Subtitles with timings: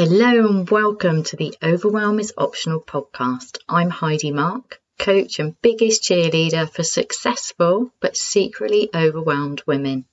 [0.00, 3.58] Hello and welcome to the Overwhelm is Optional podcast.
[3.68, 10.04] I'm Heidi Mark, coach and biggest cheerleader for successful but secretly overwhelmed women.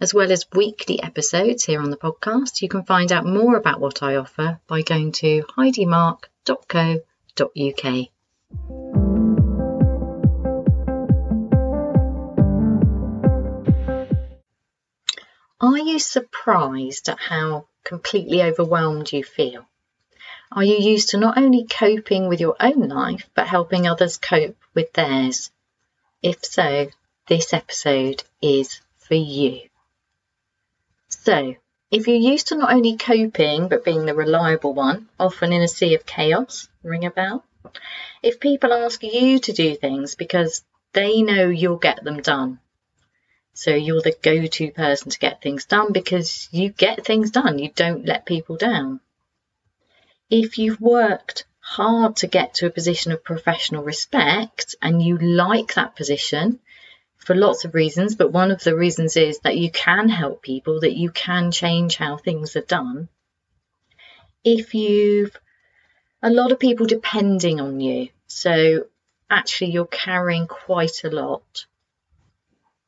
[0.00, 3.80] As well as weekly episodes here on the podcast, you can find out more about
[3.80, 8.08] what I offer by going to heidimark.co.uk.
[15.60, 19.66] Are you surprised at how completely overwhelmed you feel?
[20.52, 24.58] Are you used to not only coping with your own life, but helping others cope
[24.74, 25.50] with theirs?
[26.22, 26.88] If so,
[27.28, 29.70] this episode is for you.
[31.08, 31.54] So,
[31.90, 35.68] if you're used to not only coping, but being the reliable one, often in a
[35.68, 37.42] sea of chaos, ring a bell?
[38.22, 40.62] If people ask you to do things because
[40.92, 42.60] they know you'll get them done,
[43.58, 47.58] so you're the go to person to get things done because you get things done,
[47.58, 49.00] you don't let people down.
[50.30, 55.74] If you've worked hard to get to a position of professional respect and you like
[55.74, 56.60] that position
[57.16, 60.78] for lots of reasons, but one of the reasons is that you can help people,
[60.82, 63.08] that you can change how things are done.
[64.44, 65.36] If you've
[66.22, 68.86] a lot of people depending on you, so
[69.28, 71.66] actually you're carrying quite a lot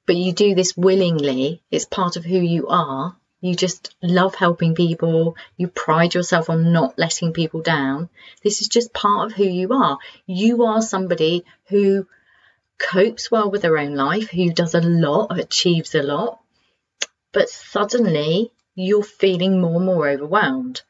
[0.06, 3.16] but you do this willingly, it's part of who you are.
[3.40, 5.36] You just love helping people.
[5.56, 8.10] You pride yourself on not letting people down.
[8.42, 9.98] This is just part of who you are.
[10.26, 12.06] You are somebody who
[12.78, 16.40] copes well with their own life, who does a lot, achieves a lot,
[17.32, 20.82] but suddenly you're feeling more and more overwhelmed.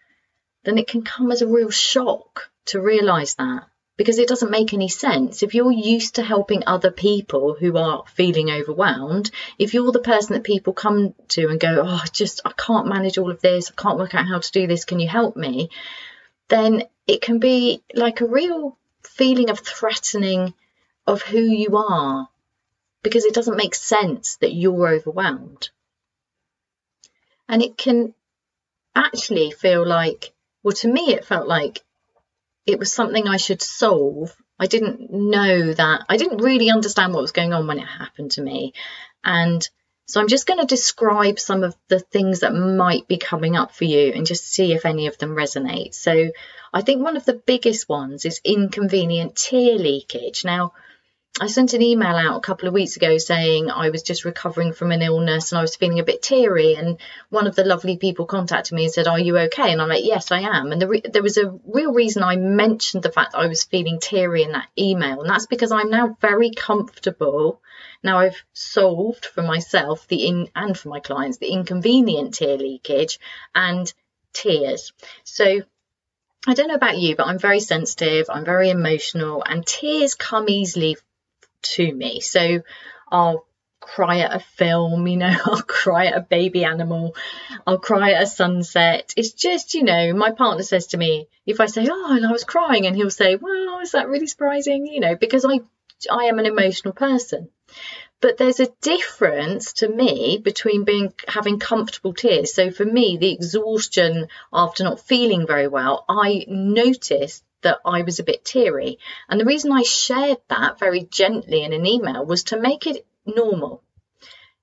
[0.64, 3.66] Then it can come as a real shock to realize that
[4.00, 5.42] because it doesn't make any sense.
[5.42, 10.32] If you're used to helping other people who are feeling overwhelmed, if you're the person
[10.32, 13.74] that people come to and go, Oh, just, I can't manage all of this, I
[13.78, 15.68] can't work out how to do this, can you help me?
[16.48, 20.54] Then it can be like a real feeling of threatening
[21.06, 22.26] of who you are
[23.02, 25.68] because it doesn't make sense that you're overwhelmed.
[27.50, 28.14] And it can
[28.96, 30.32] actually feel like,
[30.62, 31.82] well, to me, it felt like
[32.66, 34.34] it was something I should solve.
[34.58, 36.04] I didn't know that.
[36.08, 38.74] I didn't really understand what was going on when it happened to me.
[39.24, 39.66] And
[40.06, 43.72] so I'm just going to describe some of the things that might be coming up
[43.72, 45.94] for you and just see if any of them resonate.
[45.94, 46.30] So
[46.72, 50.44] I think one of the biggest ones is inconvenient tear leakage.
[50.44, 50.72] Now,
[51.38, 54.72] I sent an email out a couple of weeks ago saying I was just recovering
[54.72, 56.74] from an illness and I was feeling a bit teary.
[56.74, 56.98] And
[57.28, 59.70] one of the lovely people contacted me and said, Are you okay?
[59.70, 60.72] And I'm like, Yes, I am.
[60.72, 63.62] And the re- there was a real reason I mentioned the fact that I was
[63.62, 65.20] feeling teary in that email.
[65.20, 67.62] And that's because I'm now very comfortable.
[68.02, 73.20] Now I've solved for myself the in and for my clients the inconvenient tear leakage
[73.54, 73.90] and
[74.32, 74.92] tears.
[75.24, 75.62] So
[76.46, 80.48] I don't know about you, but I'm very sensitive, I'm very emotional, and tears come
[80.48, 80.96] easily
[81.62, 82.20] to me.
[82.20, 82.62] So
[83.10, 83.46] I'll
[83.80, 87.16] cry at a film, you know, I'll cry at a baby animal,
[87.66, 89.12] I'll cry at a sunset.
[89.16, 92.32] It's just, you know, my partner says to me, if I say, Oh, and I
[92.32, 94.86] was crying, and he'll say, Well, is that really surprising?
[94.86, 95.60] You know, because I
[96.10, 97.50] I am an emotional person.
[98.20, 102.54] But there's a difference to me between being having comfortable tears.
[102.54, 108.18] So for me, the exhaustion after not feeling very well, I noticed that I was
[108.18, 108.98] a bit teary.
[109.28, 113.06] And the reason I shared that very gently in an email was to make it
[113.26, 113.82] normal.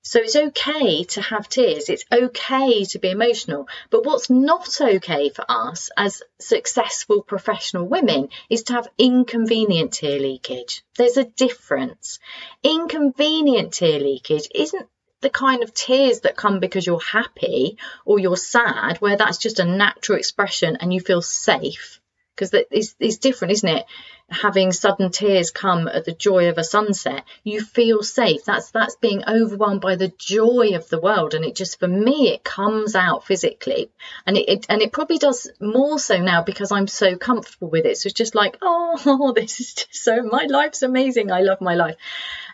[0.02, 3.68] So it's okay to have tears, it's okay to be emotional.
[3.90, 10.18] But what's not okay for us as successful professional women is to have inconvenient tear
[10.18, 10.82] leakage.
[10.96, 12.20] There's a difference.
[12.62, 14.88] Inconvenient tear leakage isn't
[15.20, 17.76] the kind of tears that come because you're happy
[18.06, 22.00] or you're sad, where that's just a natural expression and you feel safe
[22.38, 23.84] because it's, it's different, isn't it?
[24.30, 28.44] Having sudden tears come at the joy of a sunset, you feel safe.
[28.44, 32.28] That's that's being overwhelmed by the joy of the world, and it just for me
[32.28, 33.90] it comes out physically,
[34.26, 37.86] and it, it and it probably does more so now because I'm so comfortable with
[37.86, 37.96] it.
[37.96, 41.32] So it's just like, oh, this is just so my life's amazing.
[41.32, 41.96] I love my life,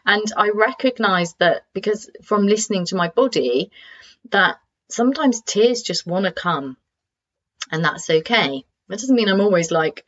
[0.07, 3.73] and I recognise that because from listening to my body,
[4.31, 6.77] that sometimes tears just want to come,
[7.73, 10.05] and that's okay that doesn't mean I'm always like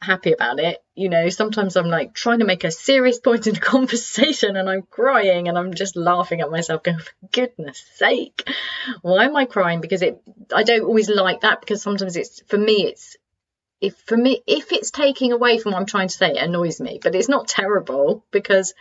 [0.00, 0.82] happy about it.
[0.94, 4.68] You know, sometimes I'm like trying to make a serious point in a conversation and
[4.68, 8.48] I'm crying and I'm just laughing at myself, going, for goodness sake,
[9.02, 9.80] why am I crying?
[9.80, 10.20] Because it,
[10.54, 13.16] I don't always like that because sometimes it's, for me, it's,
[13.80, 16.80] if for me, if it's taking away from what I'm trying to say, it annoys
[16.80, 18.72] me, but it's not terrible because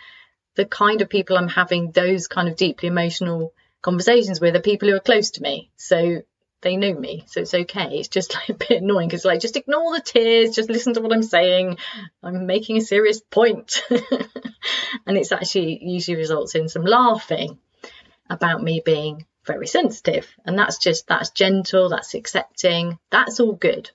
[0.56, 4.88] the kind of people I'm having those kind of deeply emotional conversations with are people
[4.88, 5.70] who are close to me.
[5.76, 6.22] So
[6.66, 8.00] they know me, so it's okay.
[8.00, 11.02] It's just like a bit annoying because like just ignore the tears, just listen to
[11.02, 11.78] what I'm saying.
[12.22, 17.60] I'm making a serious point, and it's actually usually results in some laughing
[18.30, 23.92] about me being very sensitive, and that's just that's gentle, that's accepting, that's all good.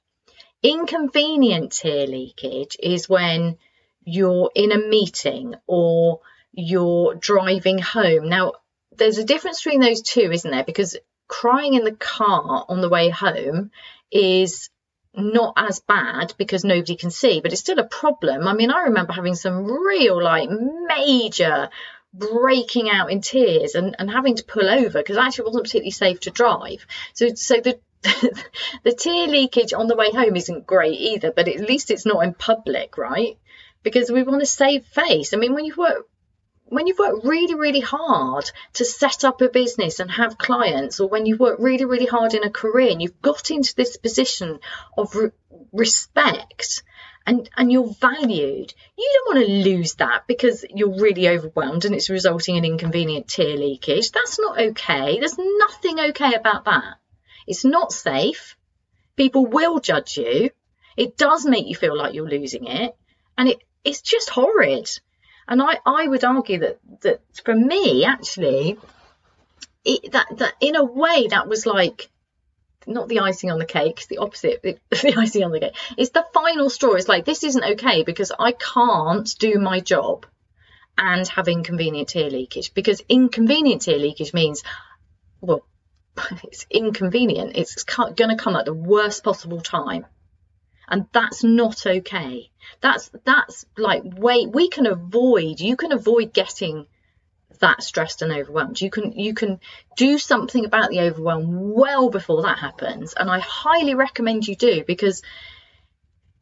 [0.63, 3.59] Inconvenient tear leakage is when
[4.05, 6.21] you're in a meeting or
[6.53, 8.29] you're driving home.
[8.29, 8.53] Now,
[8.97, 10.65] there's a difference between those two, isn't there?
[10.65, 10.97] Because
[11.31, 13.71] crying in the car on the way home
[14.11, 14.69] is
[15.15, 18.49] not as bad because nobody can see, but it's still a problem.
[18.49, 21.71] I mean, I remember having some real, like, major
[22.12, 26.19] breaking out in tears and, and having to pull over because actually wasn't particularly safe
[26.21, 26.85] to drive.
[27.15, 27.79] So, so the
[28.83, 32.25] the tear leakage on the way home isn't great either, but at least it's not
[32.25, 33.38] in public, right?
[33.83, 35.33] Because we want to save face.
[35.33, 36.09] I mean, when you work
[36.71, 41.09] when you've worked really, really hard to set up a business and have clients, or
[41.09, 44.61] when you've worked really, really hard in a career and you've got into this position
[44.97, 45.31] of re-
[45.73, 46.83] respect
[47.27, 51.95] and, and you're valued, you don't want to lose that because you're really overwhelmed and
[51.95, 54.13] it's resulting in inconvenient tear leakage.
[54.13, 55.19] That's not okay.
[55.19, 56.95] There's nothing okay about that.
[57.47, 58.57] It's not safe.
[59.17, 60.51] People will judge you.
[60.97, 62.97] It does make you feel like you're losing it.
[63.37, 64.89] And it, it's just horrid.
[65.50, 68.79] And I, I would argue that, that for me, actually,
[69.85, 72.08] it, that, that in a way, that was like
[72.87, 75.75] not the icing on the cake, it's the opposite, the, the icing on the cake.
[75.99, 76.93] It's the final straw.
[76.93, 80.25] It's like, this isn't okay because I can't do my job
[80.97, 84.62] and have inconvenient tear leakage because inconvenient tear leakage means,
[85.41, 85.67] well,
[86.44, 87.56] it's inconvenient.
[87.56, 90.06] It's going to come at the worst possible time
[90.91, 92.51] and that's not okay.
[92.81, 96.87] That's that's like wait we can avoid you can avoid getting
[97.61, 98.81] that stressed and overwhelmed.
[98.81, 99.61] You can you can
[99.97, 104.83] do something about the overwhelm well before that happens and i highly recommend you do
[104.87, 105.23] because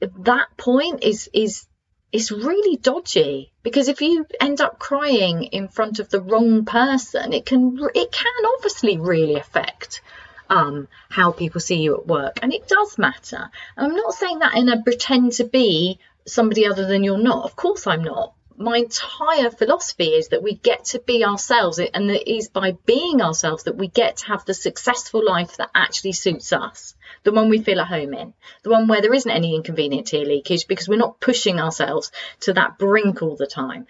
[0.01, 1.67] that point is is
[2.11, 3.53] is really dodgy.
[3.63, 8.13] Because if you end up crying in front of the wrong person it can it
[8.13, 10.01] can obviously really affect
[10.51, 12.39] um, how people see you at work.
[12.43, 13.51] And it does matter.
[13.77, 17.45] And I'm not saying that in a pretend to be somebody other than you're not.
[17.45, 18.35] Of course, I'm not.
[18.57, 23.23] My entire philosophy is that we get to be ourselves, and it is by being
[23.23, 27.51] ourselves that we get to have the successful life that actually suits us, the one
[27.51, 28.35] we feel at home in,
[28.65, 32.11] the one where there isn't any inconvenient tear leakage because we're not pushing ourselves
[32.41, 33.87] to that brink all the time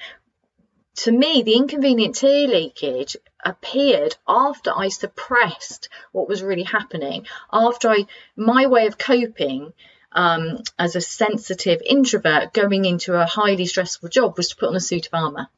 [0.99, 7.27] to me, the inconvenient tear leakage appeared after I suppressed what was really happening.
[7.53, 8.07] After I,
[8.37, 9.73] my way of coping
[10.13, 14.77] um, as a sensitive introvert going into a highly stressful job was to put on
[14.77, 15.49] a suit of armour.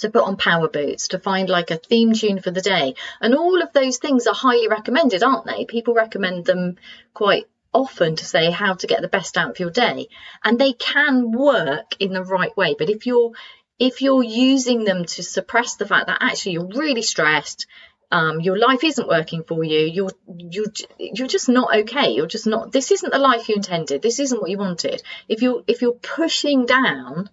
[0.00, 2.94] To put on power boots, to find like a theme tune for the day.
[3.20, 5.64] And all of those things are highly recommended, aren't they?
[5.64, 6.76] People recommend them
[7.14, 10.08] quite often to say how to get the best out of your day
[10.42, 13.32] and they can work in the right way but if you're
[13.78, 17.66] if you're using them to suppress the fact that actually you're really stressed,
[18.10, 22.12] um, your life isn't working for you, you're you're you're just not okay.
[22.12, 22.72] You're just not.
[22.72, 24.02] This isn't the life you intended.
[24.02, 25.02] This isn't what you wanted.
[25.28, 27.28] If you're if you're pushing down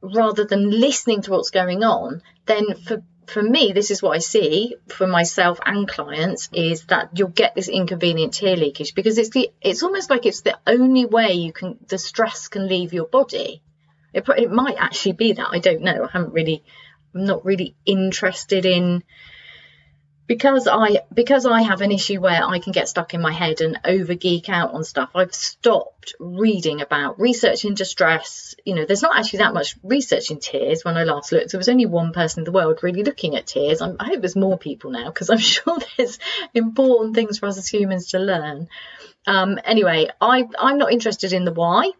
[0.00, 4.18] rather than listening to what's going on, then for for me, this is what I
[4.18, 9.30] see for myself and clients is that you'll get this inconvenient tear leakage because it's
[9.30, 13.06] the it's almost like it's the only way you can the stress can leave your
[13.06, 13.62] body.
[14.12, 15.48] It, it might actually be that.
[15.50, 16.04] I don't know.
[16.04, 16.62] I haven't really,
[17.14, 19.02] I'm not really interested in
[20.30, 23.60] because I because I have an issue where I can get stuck in my head
[23.60, 25.10] and over geek out on stuff.
[25.12, 28.54] I've stopped reading about research into stress.
[28.64, 30.84] You know, there's not actually that much research in tears.
[30.84, 33.48] When I last looked, there was only one person in the world really looking at
[33.48, 33.82] tears.
[33.82, 36.20] I'm, i hope there's more people now because I'm sure there's
[36.54, 38.68] important things for us as humans to learn.
[39.26, 41.90] Um, anyway, I I'm not interested in the why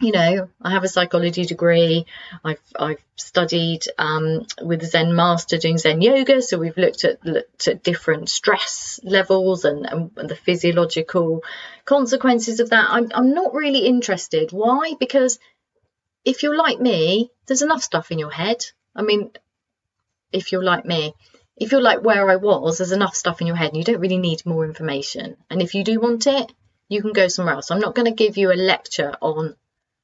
[0.00, 2.06] you know, I have a psychology degree.
[2.44, 7.68] I've I've studied um, with Zen master doing Zen yoga, so we've looked at looked
[7.68, 11.44] at different stress levels and, and the physiological
[11.84, 12.86] consequences of that.
[12.88, 14.50] I'm I'm not really interested.
[14.50, 14.94] Why?
[14.98, 15.38] Because
[16.24, 18.64] if you're like me, there's enough stuff in your head.
[18.96, 19.30] I mean,
[20.32, 21.14] if you're like me,
[21.56, 24.00] if you're like where I was, there's enough stuff in your head, and you don't
[24.00, 25.36] really need more information.
[25.50, 26.52] And if you do want it,
[26.88, 27.70] you can go somewhere else.
[27.70, 29.54] I'm not going to give you a lecture on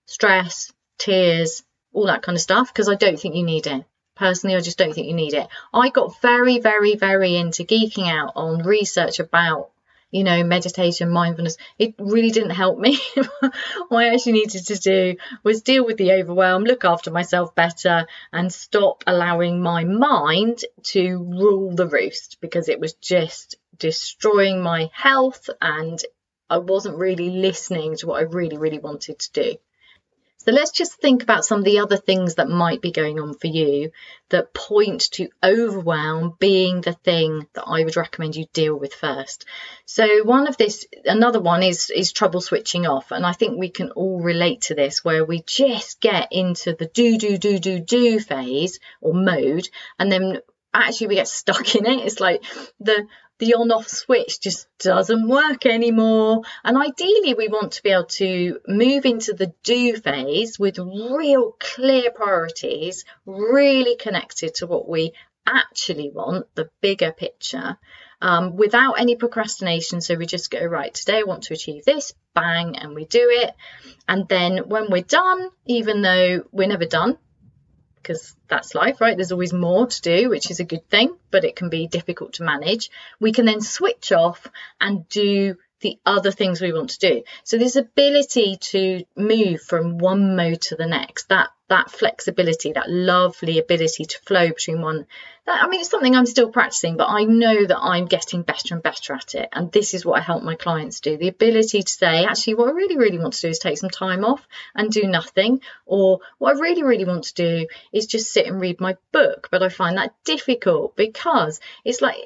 [0.09, 1.62] stress, tears,
[1.93, 3.85] all that kind of stuff, because I don't think you need it.
[4.17, 5.47] Personally, I just don't think you need it.
[5.73, 9.71] I got very, very, very into geeking out on research about,
[10.11, 11.59] you know, meditation, mindfulness.
[11.79, 12.99] It really didn't help me.
[13.88, 18.07] what I actually needed to do was deal with the overwhelm, look after myself better,
[18.33, 24.91] and stop allowing my mind to rule the roost because it was just destroying my
[24.95, 26.03] health and
[26.49, 29.59] I wasn't really listening to what I really, really wanted to do.
[30.49, 33.35] So let's just think about some of the other things that might be going on
[33.35, 33.90] for you
[34.31, 39.45] that point to overwhelm being the thing that I would recommend you deal with first.
[39.85, 43.69] So one of this, another one is is trouble switching off, and I think we
[43.69, 47.78] can all relate to this, where we just get into the do do do do
[47.81, 50.38] do phase or mode, and then
[50.73, 52.07] actually we get stuck in it.
[52.07, 52.43] It's like
[52.81, 53.07] the
[53.38, 56.42] the on off switch just doesn't work anymore.
[56.64, 61.57] And ideally, we want to be able to move into the do phase with real
[61.59, 65.12] clear priorities, really connected to what we
[65.47, 67.78] actually want, the bigger picture,
[68.21, 70.00] um, without any procrastination.
[70.00, 73.28] So we just go, right, today I want to achieve this, bang, and we do
[73.30, 73.54] it.
[74.09, 77.18] And then when we're done, even though we're never done,
[78.02, 79.17] because that's life, right?
[79.17, 82.35] There's always more to do, which is a good thing, but it can be difficult
[82.35, 82.90] to manage.
[83.21, 84.47] We can then switch off
[84.81, 87.23] and do the other things we want to do.
[87.45, 92.90] So this ability to move from one mode to the next, that that flexibility, that
[92.90, 95.06] lovely ability to flow between one.
[95.46, 98.75] That, I mean, it's something I'm still practicing, but I know that I'm getting better
[98.75, 99.48] and better at it.
[99.52, 102.68] And this is what I help my clients do the ability to say, actually, what
[102.68, 105.60] I really, really want to do is take some time off and do nothing.
[105.84, 109.48] Or what I really, really want to do is just sit and read my book.
[109.50, 112.16] But I find that difficult because it's like,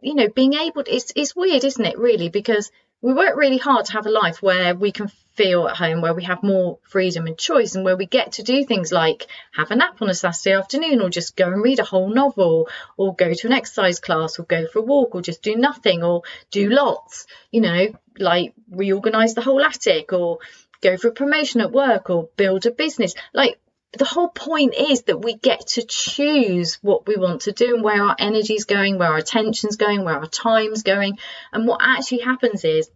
[0.00, 2.28] you know, being able to, it's, it's weird, isn't it, really?
[2.28, 2.70] Because
[3.00, 6.14] we work really hard to have a life where we can feel at home, where
[6.14, 9.70] we have more freedom and choice, and where we get to do things like have
[9.70, 13.14] a nap on a Saturday afternoon, or just go and read a whole novel, or
[13.14, 16.22] go to an exercise class, or go for a walk, or just do nothing, or
[16.50, 17.86] do lots, you know,
[18.18, 20.38] like reorganize the whole attic, or
[20.80, 23.14] go for a promotion at work, or build a business.
[23.32, 23.60] Like
[23.96, 27.84] the whole point is that we get to choose what we want to do and
[27.84, 31.18] where our energy is going, where our attention's going, where our time's going.
[31.52, 32.90] And what actually happens is,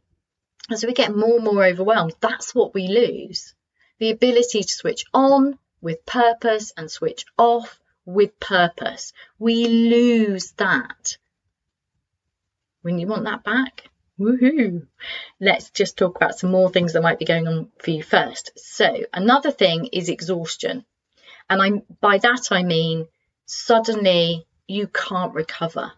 [0.70, 3.54] as we get more and more overwhelmed, that's what we lose
[4.02, 9.12] the ability to switch on with purpose and switch off with purpose.
[9.38, 11.16] We lose that.
[12.80, 13.91] When you want that back,
[14.22, 14.86] Woohoo!
[15.40, 18.52] Let's just talk about some more things that might be going on for you first.
[18.56, 20.84] So, another thing is exhaustion.
[21.50, 23.08] And I by that I mean
[23.46, 25.92] suddenly you can't recover.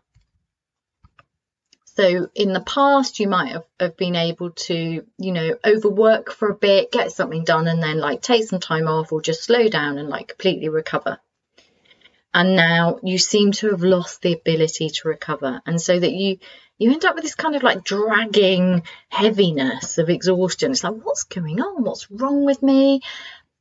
[1.85, 6.50] So in the past, you might have, have, been able to, you know, overwork for
[6.50, 9.69] a bit, get something done, and then like take some time off or just slow
[9.69, 11.21] down and like completely recover.
[12.35, 15.62] And now you seem to have lost the ability to recover.
[15.64, 16.38] And so that you
[16.79, 20.73] you end up with this kind of like dragging heaviness of exhaustion.
[20.73, 21.85] It's like, what's going on?
[21.85, 23.00] What's wrong with me?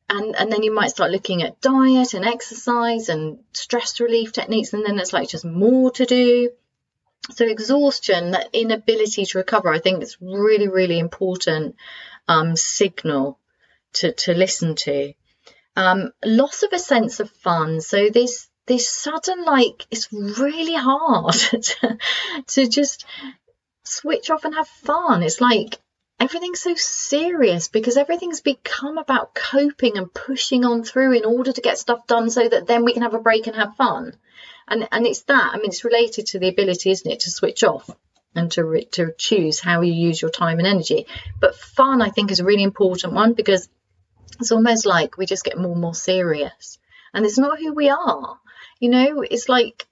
[0.09, 4.73] And, and then you might start looking at diet and exercise and stress relief techniques,
[4.73, 6.49] and then it's like just more to do.
[7.31, 11.75] So exhaustion, that inability to recover, I think it's really, really important
[12.27, 13.39] um, signal
[13.93, 15.13] to, to listen to.
[15.75, 17.79] Um, loss of a sense of fun.
[17.79, 21.97] So this this sudden like it's really hard to,
[22.47, 23.05] to just
[23.83, 25.23] switch off and have fun.
[25.23, 25.77] It's like
[26.19, 31.61] everything's so serious because everything's become about coping and pushing on through in order to
[31.61, 34.13] get stuff done so that then we can have a break and have fun.
[34.67, 35.51] And and it's that.
[35.53, 37.89] I mean, it's related to the ability, isn't it, to switch off
[38.35, 41.05] and to re- to choose how you use your time and energy.
[41.39, 43.67] But fun, I think, is a really important one because
[44.39, 46.79] it's almost like we just get more and more serious,
[47.13, 48.39] and it's not who we are.
[48.79, 49.87] You know, it's like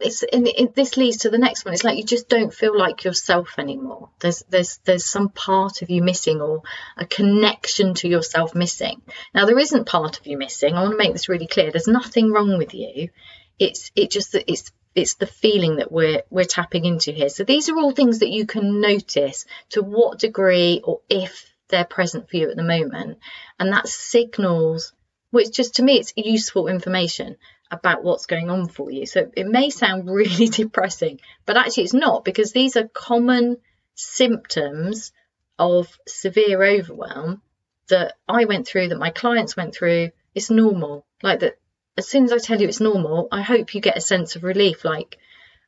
[0.00, 1.74] it's it, this leads to the next one.
[1.74, 4.08] It's like you just don't feel like yourself anymore.
[4.20, 6.62] There's there's there's some part of you missing or
[6.96, 9.02] a connection to yourself missing.
[9.34, 10.74] Now there isn't part of you missing.
[10.74, 11.70] I want to make this really clear.
[11.70, 13.10] There's nothing wrong with you.
[13.58, 17.28] It's it just that it's it's the feeling that we're we're tapping into here.
[17.28, 21.84] So these are all things that you can notice to what degree or if they're
[21.84, 23.18] present for you at the moment,
[23.58, 24.92] and that signals.
[25.32, 27.36] Which just to me, it's useful information
[27.70, 29.06] about what's going on for you.
[29.06, 33.58] So it may sound really depressing, but actually it's not because these are common
[33.94, 35.12] symptoms
[35.58, 37.42] of severe overwhelm
[37.88, 40.10] that I went through, that my clients went through.
[40.34, 41.04] It's normal.
[41.22, 41.58] Like that,
[41.96, 44.42] as soon as I tell you it's normal, I hope you get a sense of
[44.42, 45.18] relief like,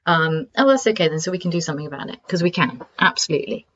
[0.06, 2.82] um, oh, that's okay then, so we can do something about it because we can,
[2.98, 3.66] absolutely.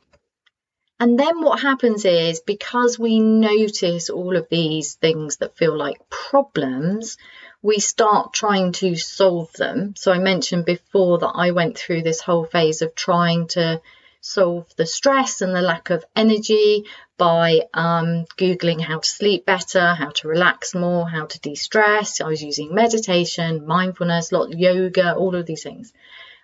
[0.98, 6.08] And then what happens is because we notice all of these things that feel like
[6.08, 7.18] problems,
[7.62, 9.94] we start trying to solve them.
[9.96, 13.80] So I mentioned before that I went through this whole phase of trying to
[14.20, 16.84] solve the stress and the lack of energy
[17.16, 22.20] by um, Googling how to sleep better, how to relax more, how to de stress.
[22.20, 25.92] I was using meditation, mindfulness, a lot yoga, all of these things.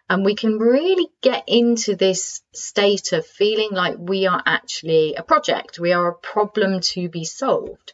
[0.08, 5.22] And we can really get into this state of feeling like we are actually a
[5.22, 7.92] project, we are a problem to be solved.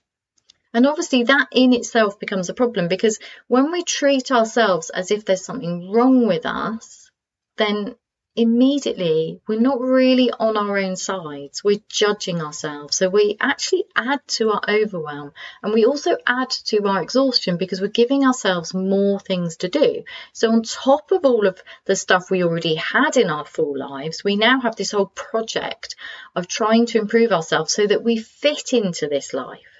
[0.74, 5.24] And obviously, that in itself becomes a problem because when we treat ourselves as if
[5.24, 7.10] there's something wrong with us,
[7.56, 7.96] then
[8.38, 11.64] immediately we're not really on our own sides.
[11.64, 12.96] We're judging ourselves.
[12.96, 15.32] So we actually add to our overwhelm
[15.62, 20.04] and we also add to our exhaustion because we're giving ourselves more things to do.
[20.32, 24.22] So, on top of all of the stuff we already had in our full lives,
[24.22, 25.96] we now have this whole project
[26.36, 29.77] of trying to improve ourselves so that we fit into this life.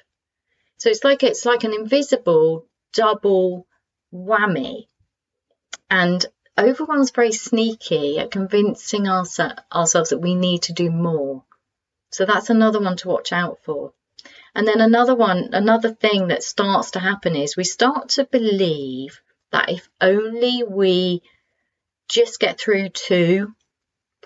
[0.78, 3.66] So it's like it's like an invisible double
[4.12, 4.86] whammy.
[5.90, 6.24] And
[6.58, 9.40] overwhelm's very sneaky at convincing ourse-
[9.72, 11.44] ourselves that we need to do more.
[12.10, 13.92] So that's another one to watch out for.
[14.54, 19.20] And then another one, another thing that starts to happen is we start to believe
[19.52, 21.22] that if only we
[22.08, 23.54] just get through to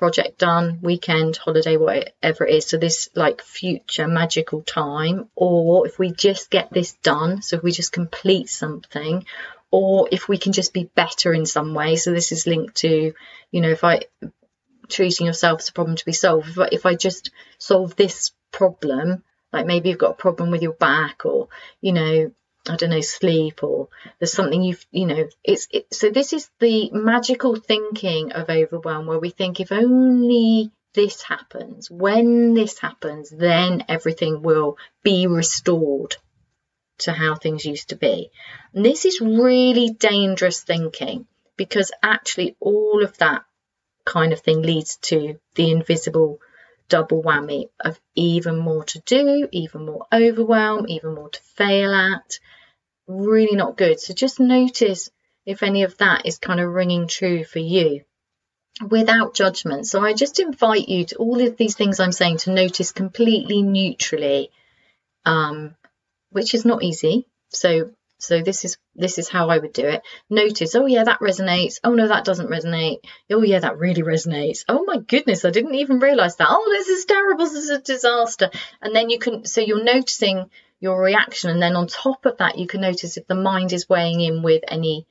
[0.03, 2.67] project done, weekend, holiday, whatever it is.
[2.67, 7.63] So this like future magical time, or if we just get this done, so if
[7.63, 9.25] we just complete something,
[9.71, 11.95] or if we can just be better in some way.
[11.95, 13.13] So this is linked to,
[13.53, 14.01] you know, if I
[14.89, 16.49] treating yourself as a problem to be solved.
[16.49, 20.63] If I, if I just solve this problem, like maybe you've got a problem with
[20.63, 21.47] your back, or
[21.81, 22.33] you know,
[22.69, 23.89] I don't know, sleep, or
[24.19, 29.07] there's something you've, you know, it's it, so this is the magical thinking of overwhelm,
[29.07, 36.17] where we think if only this happens, when this happens, then everything will be restored
[36.99, 38.31] to how things used to be.
[38.75, 41.27] And this is really dangerous thinking
[41.57, 43.45] because actually all of that
[44.05, 46.41] kind of thing leads to the invisible
[46.93, 52.39] double whammy of even more to do, even more overwhelm, even more to fail at.
[53.09, 53.99] Really not good.
[53.99, 55.11] So just notice
[55.47, 58.03] if any of that is kind of ringing true for you
[58.89, 59.87] without judgment.
[59.87, 63.63] So I just invite you to all of these things I'm saying to notice completely
[63.63, 64.51] neutrally
[65.25, 65.75] um,
[66.31, 67.27] which is not easy.
[67.51, 67.91] So
[68.23, 70.03] so this is this is how I would do it.
[70.31, 71.81] Notice, oh yeah, that resonates.
[71.83, 72.99] Oh no, that doesn't resonate.
[73.29, 74.65] Oh yeah, that really resonates.
[74.69, 76.47] Oh my goodness, I didn't even realize that.
[76.49, 77.45] Oh, this is terrible.
[77.45, 78.51] This is a disaster.
[78.81, 82.59] And then you can so you're noticing your reaction and then on top of that
[82.59, 85.05] you can notice if the mind is weighing in with any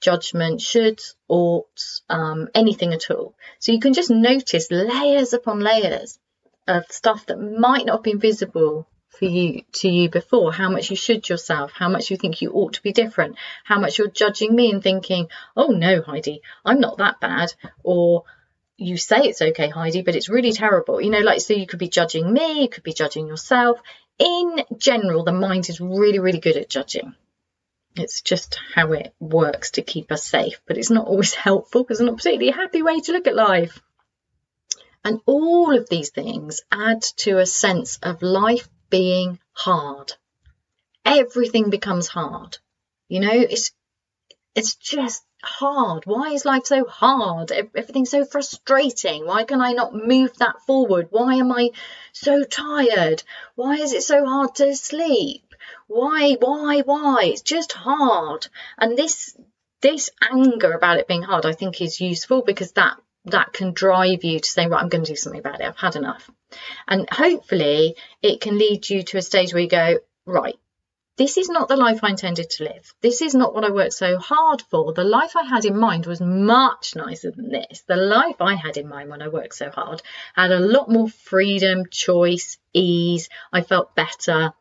[0.00, 3.36] judgment, shoulds, oughts, um, anything at all.
[3.60, 6.18] So you can just notice layers upon layers
[6.66, 10.90] of stuff that might not have been visible for you to you before how much
[10.90, 14.08] you should yourself how much you think you ought to be different how much you're
[14.08, 17.52] judging me and thinking oh no heidi i'm not that bad
[17.82, 18.24] or
[18.76, 21.00] you say it's okay heidi but it's really terrible.
[21.00, 23.80] You know like so you could be judging me you could be judging yourself.
[24.18, 27.14] In general the mind is really really good at judging.
[27.96, 32.00] It's just how it works to keep us safe but it's not always helpful because
[32.00, 33.80] it's not particularly a happy way to look at life.
[35.04, 40.12] And all of these things add to a sense of life being hard.
[41.04, 42.58] Everything becomes hard.
[43.08, 43.70] You know, it's
[44.54, 46.06] it's just hard.
[46.06, 47.52] Why is life so hard?
[47.52, 49.26] Everything's so frustrating.
[49.26, 51.08] Why can I not move that forward?
[51.10, 51.70] Why am I
[52.12, 53.22] so tired?
[53.54, 55.54] Why is it so hard to sleep?
[55.86, 57.24] Why, why, why?
[57.26, 58.48] It's just hard.
[58.78, 59.36] And this
[59.82, 62.96] this anger about it being hard, I think, is useful because that
[63.26, 65.66] that can drive you to say, right, I'm going to do something about it.
[65.66, 66.30] I've had enough.
[66.86, 70.56] And hopefully it can lead you to a stage where you go, right,
[71.16, 72.94] this is not the life I intended to live.
[73.00, 74.92] This is not what I worked so hard for.
[74.92, 77.82] The life I had in mind was much nicer than this.
[77.88, 80.02] The life I had in mind when I worked so hard
[80.34, 83.30] had a lot more freedom, choice, ease.
[83.50, 84.52] I felt better.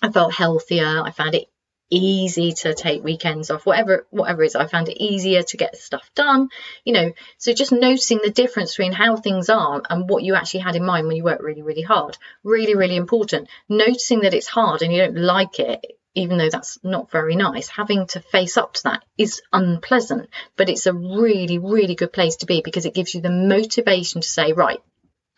[0.00, 1.02] I felt healthier.
[1.02, 1.48] I found it
[1.90, 5.76] easy to take weekends off whatever whatever it is i found it easier to get
[5.76, 6.48] stuff done
[6.84, 10.60] you know so just noticing the difference between how things are and what you actually
[10.60, 14.46] had in mind when you work really really hard really really important noticing that it's
[14.48, 18.56] hard and you don't like it even though that's not very nice having to face
[18.56, 22.84] up to that is unpleasant but it's a really really good place to be because
[22.84, 24.80] it gives you the motivation to say right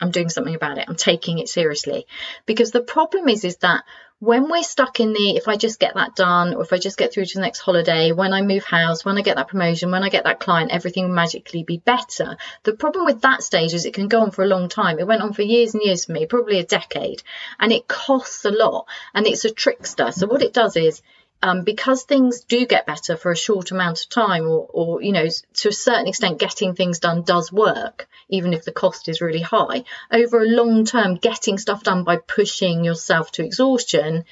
[0.02, 0.86] I'm doing something about it.
[0.88, 2.06] I'm taking it seriously.
[2.46, 3.84] Because the problem is, is that
[4.20, 6.98] when we're stuck in the if I just get that done, or if I just
[6.98, 9.90] get through to the next holiday, when I move house, when I get that promotion,
[9.90, 12.37] when I get that client, everything will magically be better.
[12.64, 14.98] The problem with that stage is it can go on for a long time.
[14.98, 17.22] It went on for years and years for me, probably a decade,
[17.59, 20.12] and it costs a lot and it's a trickster.
[20.12, 21.00] So what it does is
[21.42, 25.12] um, because things do get better for a short amount of time, or, or, you
[25.12, 29.20] know, to a certain extent, getting things done does work, even if the cost is
[29.20, 29.85] really high.
[30.12, 34.24] Over a long term, getting stuff done by pushing yourself to exhaustion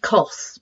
[0.00, 0.58] costs,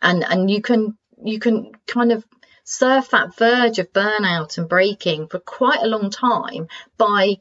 [0.00, 2.24] and and you can you can kind of
[2.64, 7.36] surf that verge of burnout and breaking for quite a long time by,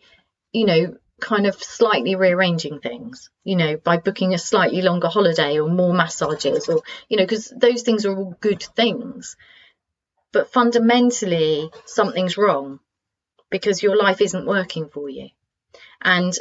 [0.52, 5.60] you know, kind of slightly rearranging things, you know, by booking a slightly longer holiday
[5.60, 9.38] or more massages or, you know, because those things are all good things.
[10.34, 12.80] But fundamentally, something's wrong
[13.50, 15.30] because your life isn't working for you.
[16.02, 16.34] And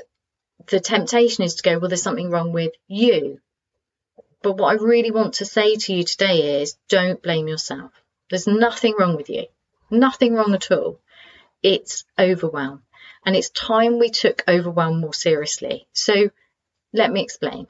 [0.68, 3.40] the temptation is to go, well, there's something wrong with you.
[4.42, 7.92] But what I really want to say to you today is don't blame yourself.
[8.30, 9.46] There's nothing wrong with you,
[9.90, 11.00] nothing wrong at all.
[11.62, 12.82] It's overwhelm.
[13.24, 15.86] And it's time we took overwhelm more seriously.
[15.92, 16.30] So
[16.92, 17.66] let me explain.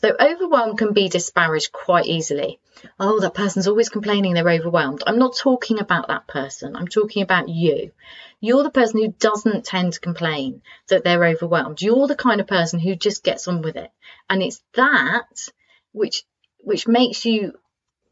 [0.00, 2.58] So overwhelm can be disparaged quite easily.
[2.98, 5.04] Oh, that person's always complaining they're overwhelmed.
[5.06, 6.74] I'm not talking about that person.
[6.74, 7.92] I'm talking about you.
[8.40, 11.80] You're the person who doesn't tend to complain that they're overwhelmed.
[11.80, 13.92] You're the kind of person who just gets on with it.
[14.28, 15.48] And it's that
[15.92, 16.24] which
[16.58, 17.52] which makes you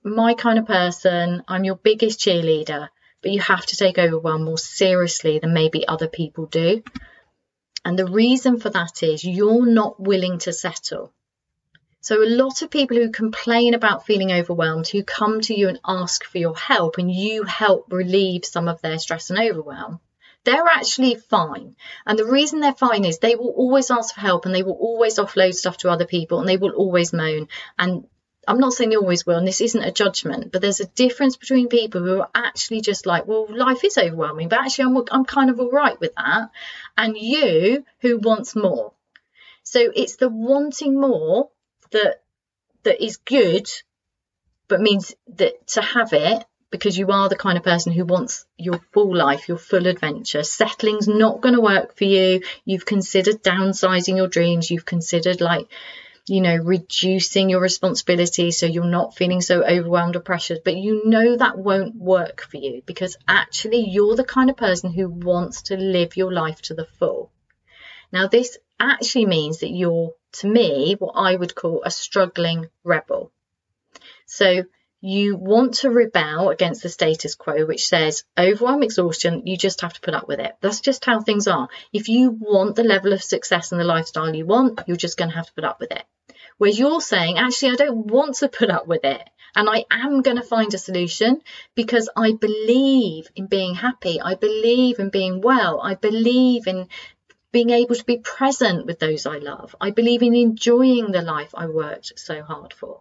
[0.04, 1.42] my kind of person.
[1.48, 2.88] I'm your biggest cheerleader,
[3.22, 6.82] but you have to take overwhelm more seriously than maybe other people do.
[7.84, 11.12] And the reason for that is you're not willing to settle.
[12.02, 15.80] So, a lot of people who complain about feeling overwhelmed, who come to you and
[15.84, 20.00] ask for your help, and you help relieve some of their stress and overwhelm,
[20.44, 21.76] they're actually fine.
[22.06, 24.78] And the reason they're fine is they will always ask for help and they will
[24.80, 27.48] always offload stuff to other people and they will always moan.
[27.78, 28.06] And
[28.50, 31.36] I'm not saying they always will, and this isn't a judgment, but there's a difference
[31.36, 35.24] between people who are actually just like, well, life is overwhelming, but actually I'm, I'm
[35.24, 36.50] kind of all right with that,
[36.98, 38.92] and you who wants more.
[39.62, 41.50] So it's the wanting more
[41.92, 42.22] that
[42.82, 43.70] that is good,
[44.66, 48.46] but means that to have it because you are the kind of person who wants
[48.58, 50.42] your full life, your full adventure.
[50.42, 52.42] Settling's not going to work for you.
[52.64, 54.72] You've considered downsizing your dreams.
[54.72, 55.68] You've considered like
[56.26, 60.60] you know, reducing your responsibility so you're not feeling so overwhelmed or pressured.
[60.64, 64.92] But you know that won't work for you because actually you're the kind of person
[64.92, 67.30] who wants to live your life to the full.
[68.12, 73.30] Now, this actually means that you're, to me, what I would call a struggling rebel.
[74.26, 74.64] So
[75.00, 79.94] you want to rebel against the status quo, which says overwhelm, exhaustion, you just have
[79.94, 80.52] to put up with it.
[80.60, 81.68] That's just how things are.
[81.92, 85.30] If you want the level of success and the lifestyle you want, you're just going
[85.30, 86.04] to have to put up with it.
[86.58, 89.22] Whereas you're saying, actually, I don't want to put up with it.
[89.56, 91.40] And I am going to find a solution
[91.74, 94.20] because I believe in being happy.
[94.20, 95.80] I believe in being well.
[95.82, 96.88] I believe in
[97.50, 99.74] being able to be present with those I love.
[99.80, 103.00] I believe in enjoying the life I worked so hard for.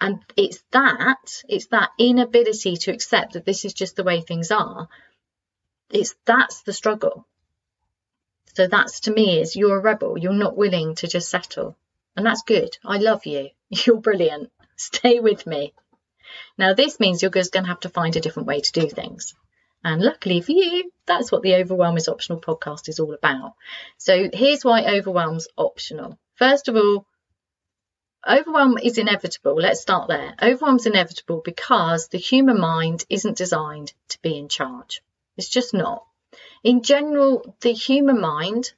[0.00, 4.50] And it's that, it's that inability to accept that this is just the way things
[4.50, 4.88] are.
[5.90, 7.26] It's that's the struggle.
[8.54, 10.18] So that's to me is you're a rebel.
[10.18, 11.76] You're not willing to just settle.
[12.16, 12.76] And that's good.
[12.84, 13.50] I love you.
[13.68, 14.50] You're brilliant.
[14.76, 15.74] Stay with me.
[16.56, 18.88] Now this means you're just going to have to find a different way to do
[18.88, 19.34] things.
[19.84, 23.54] And luckily for you, that's what the Overwhelm is Optional podcast is all about.
[23.98, 26.18] So here's why overwhelm's optional.
[26.34, 27.06] First of all,
[28.26, 29.54] overwhelm is inevitable.
[29.54, 30.34] Let's start there.
[30.42, 35.02] Overwhelm's inevitable because the human mind isn't designed to be in charge.
[35.36, 36.04] It's just not.
[36.64, 38.72] In general, the human mind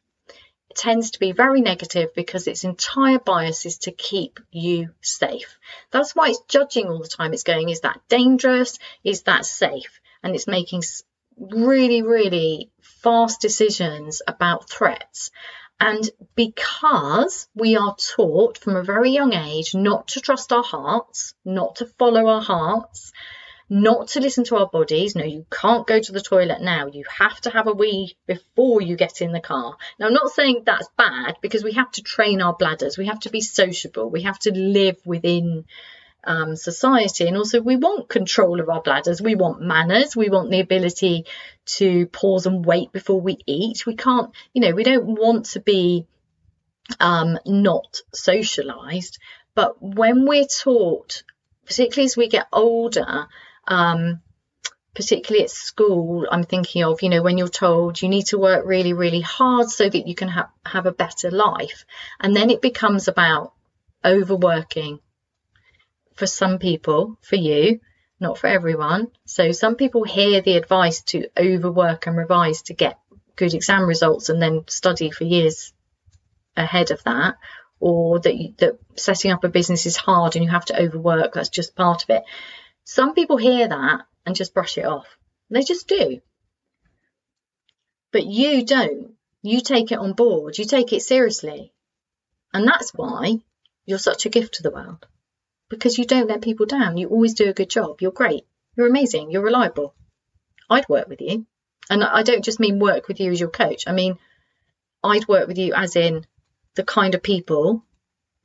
[0.74, 5.58] tends to be very negative because its entire bias is to keep you safe.
[5.90, 7.32] That's why it's judging all the time.
[7.32, 8.78] It's going, is that dangerous?
[9.02, 10.00] Is that safe?
[10.22, 10.82] And it's making
[11.38, 15.30] really, really fast decisions about threats.
[15.80, 21.34] And because we are taught from a very young age not to trust our hearts,
[21.44, 23.12] not to follow our hearts,
[23.70, 25.14] not to listen to our bodies.
[25.14, 26.86] No, you can't go to the toilet now.
[26.86, 29.76] You have to have a wee before you get in the car.
[29.98, 32.96] Now, I'm not saying that's bad because we have to train our bladders.
[32.98, 34.10] We have to be sociable.
[34.10, 35.64] We have to live within
[36.28, 37.26] um, society.
[37.26, 39.20] And also, we want control of our bladders.
[39.20, 40.14] We want manners.
[40.14, 41.24] We want the ability
[41.78, 43.86] to pause and wait before we eat.
[43.86, 46.06] We can't, you know, we don't want to be
[47.00, 49.18] um, not socialized.
[49.54, 51.22] But when we're taught,
[51.64, 53.26] particularly as we get older,
[53.66, 54.20] um,
[54.94, 58.66] particularly at school, I'm thinking of, you know, when you're told you need to work
[58.66, 61.84] really, really hard so that you can ha- have a better life.
[62.20, 63.52] And then it becomes about
[64.04, 65.00] overworking,
[66.18, 67.78] for some people, for you,
[68.18, 69.06] not for everyone.
[69.24, 72.98] So some people hear the advice to overwork and revise to get
[73.36, 75.72] good exam results and then study for years
[76.56, 77.36] ahead of that
[77.78, 81.34] or that you, that setting up a business is hard and you have to overwork.
[81.34, 82.24] That's just part of it.
[82.82, 85.06] Some people hear that and just brush it off.
[85.50, 86.20] They just do.
[88.10, 89.12] But you don't.
[89.42, 90.58] You take it on board.
[90.58, 91.72] You take it seriously.
[92.52, 93.38] And that's why
[93.86, 95.06] you're such a gift to the world
[95.68, 96.96] because you don't let people down.
[96.96, 98.00] You always do a good job.
[98.00, 98.44] You're great.
[98.76, 99.30] You're amazing.
[99.30, 99.94] You're reliable.
[100.70, 101.46] I'd work with you.
[101.90, 103.84] And I don't just mean work with you as your coach.
[103.86, 104.18] I mean,
[105.02, 106.26] I'd work with you as in
[106.74, 107.84] the kind of people,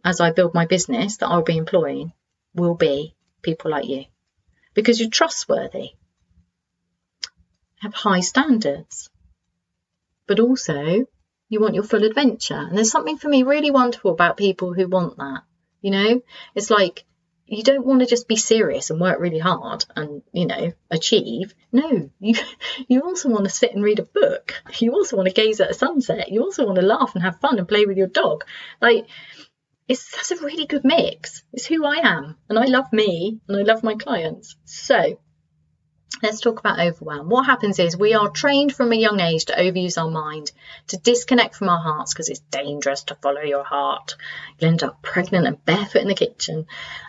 [0.03, 2.13] as I build my business, that I'll be employing
[2.53, 4.05] will be people like you
[4.73, 5.91] because you're trustworthy,
[7.81, 9.09] have high standards,
[10.27, 11.05] but also
[11.49, 12.55] you want your full adventure.
[12.55, 15.43] And there's something for me really wonderful about people who want that.
[15.81, 16.21] You know,
[16.55, 17.03] it's like
[17.55, 21.53] you don't want to just be serious and work really hard and you know achieve.
[21.71, 22.35] No you
[22.87, 24.53] you also want to sit and read a book.
[24.79, 26.31] You also want to gaze at a sunset.
[26.31, 28.45] You also want to laugh and have fun and play with your dog.
[28.81, 29.05] Like
[29.87, 31.43] it's that's a really good mix.
[31.51, 34.55] It's who i am and i love me and i love my clients.
[34.65, 35.19] So
[36.21, 37.27] Let's talk about overwhelm.
[37.27, 40.51] What happens is we are trained from a young age to overuse our mind,
[40.87, 44.15] to disconnect from our hearts because it's dangerous to follow your heart.
[44.59, 46.67] You'll end up pregnant and barefoot in the kitchen.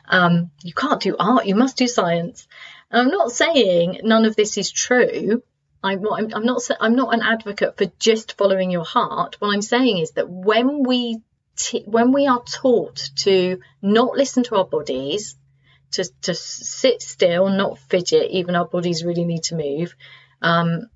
[0.08, 2.48] Um, you can't do art, you must do science.
[2.90, 5.42] And I'm not saying none of this is true.
[5.82, 9.36] I'm, I'm, not I'm not an advocate for just following your heart.
[9.38, 11.20] What I'm saying is that when we
[11.56, 15.36] t- when we are taught to not listen to our bodies,
[15.94, 19.94] to, to sit still, not fidget, even our bodies really need to move.
[20.42, 20.90] Um,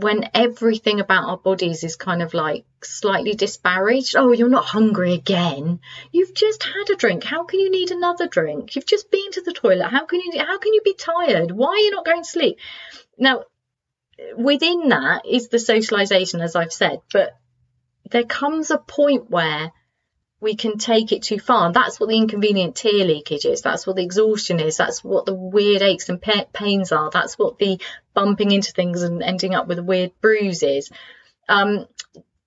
[0.00, 4.16] when everything about our bodies is kind of like slightly disparaged.
[4.16, 5.80] Oh, you're not hungry again.
[6.10, 7.22] You've just had a drink.
[7.22, 8.74] How can you need another drink?
[8.74, 9.88] You've just been to the toilet.
[9.88, 11.50] How can you how can you be tired?
[11.50, 12.58] Why are you not going to sleep?
[13.18, 13.44] Now,
[14.36, 17.36] within that is the socialization as I've said, but
[18.10, 19.70] there comes a point where
[20.40, 21.72] we can take it too far.
[21.72, 23.60] That's what the inconvenient tear leakage is.
[23.60, 24.78] That's what the exhaustion is.
[24.78, 27.10] That's what the weird aches and pains are.
[27.10, 27.78] That's what the
[28.14, 30.90] bumping into things and ending up with a weird bruise is.
[31.48, 31.86] Um,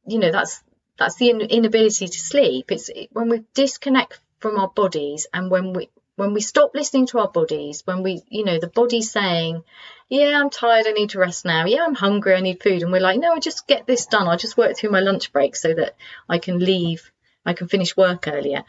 [0.08, 0.63] you know, that's
[0.97, 2.71] that's the inability to sleep.
[2.71, 7.19] It's when we disconnect from our bodies and when we when we stop listening to
[7.19, 9.63] our bodies, when we, you know, the body's saying,
[10.10, 11.65] yeah, I'm tired, I need to rest now.
[11.65, 12.84] Yeah, I'm hungry, I need food.
[12.84, 14.27] And we're like, no, I just get this done.
[14.27, 15.95] I'll just work through my lunch break so that
[16.29, 17.12] I can leave
[17.45, 18.63] I can finish work earlier.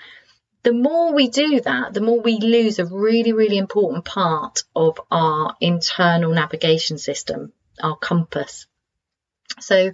[0.62, 4.98] The more we do that, the more we lose a really, really important part of
[5.10, 8.66] our internal navigation system, our compass.
[9.60, 9.92] So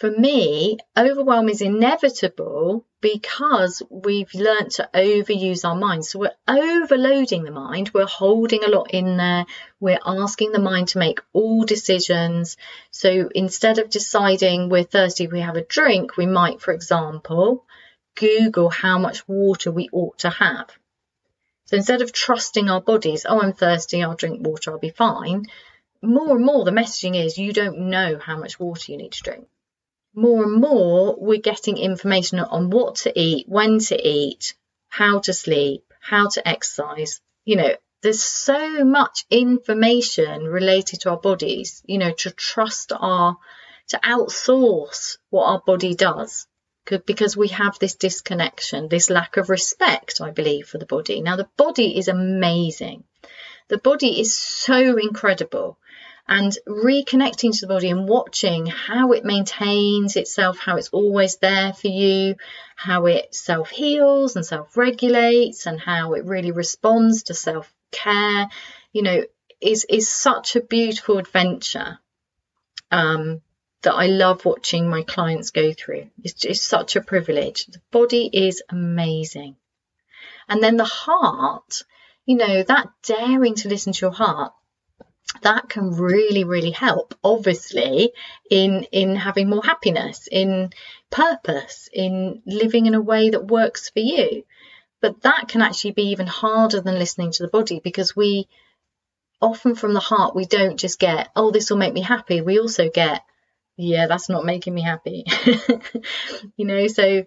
[0.00, 6.06] for me, overwhelm is inevitable because we've learnt to overuse our mind.
[6.06, 9.44] So we're overloading the mind, we're holding a lot in there,
[9.78, 12.56] we're asking the mind to make all decisions.
[12.90, 17.66] So instead of deciding we're thirsty, we have a drink, we might, for example,
[18.20, 20.70] Google how much water we ought to have.
[21.64, 25.46] So instead of trusting our bodies, oh, I'm thirsty, I'll drink water, I'll be fine,
[26.02, 29.22] more and more the messaging is you don't know how much water you need to
[29.22, 29.48] drink.
[30.14, 34.54] More and more we're getting information on what to eat, when to eat,
[34.88, 37.22] how to sleep, how to exercise.
[37.46, 43.38] You know, there's so much information related to our bodies, you know, to trust our,
[43.88, 46.46] to outsource what our body does
[46.98, 51.20] because we have this disconnection, this lack of respect, I believe, for the body.
[51.20, 53.04] Now, the body is amazing.
[53.68, 55.78] The body is so incredible.
[56.28, 61.72] And reconnecting to the body and watching how it maintains itself, how it's always there
[61.72, 62.36] for you,
[62.76, 68.48] how it self heals and self regulates, and how it really responds to self care,
[68.92, 69.24] you know,
[69.60, 71.98] is, is such a beautiful adventure.
[72.92, 73.42] Um,
[73.82, 76.10] that I love watching my clients go through.
[76.22, 77.66] It's, such a privilege.
[77.66, 79.56] The body is amazing.
[80.48, 81.82] And then the heart,
[82.26, 84.52] you know, that daring to listen to your heart,
[85.42, 88.12] that can really, really help, obviously,
[88.50, 90.70] in, in having more happiness, in
[91.10, 94.44] purpose, in living in a way that works for you.
[95.00, 98.48] But that can actually be even harder than listening to the body because we
[99.40, 102.42] often from the heart, we don't just get, oh, this will make me happy.
[102.42, 103.22] We also get,
[103.80, 105.24] yeah, that's not making me happy.
[106.56, 107.24] you know, so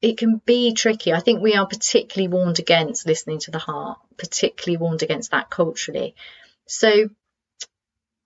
[0.00, 1.12] it can be tricky.
[1.12, 5.50] I think we are particularly warned against listening to the heart, particularly warned against that
[5.50, 6.14] culturally.
[6.66, 7.08] So,